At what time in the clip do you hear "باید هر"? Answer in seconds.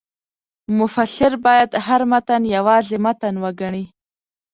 1.45-2.01